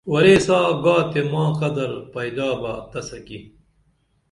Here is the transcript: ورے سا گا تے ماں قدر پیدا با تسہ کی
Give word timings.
ورے 0.11 0.35
سا 0.45 0.59
گا 0.83 0.95
تے 1.11 1.21
ماں 1.31 1.49
قدر 1.59 1.89
پیدا 2.13 2.47
با 2.61 2.73
تسہ 2.91 3.19
کی 3.27 3.39